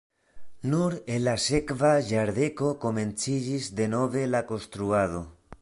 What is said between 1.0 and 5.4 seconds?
en la sekva jardeko komenciĝis denove la konstruado.